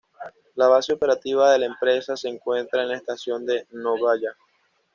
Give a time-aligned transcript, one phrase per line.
[0.55, 4.35] La base operativa de la empresa se encuentra en la estación de Nagoya.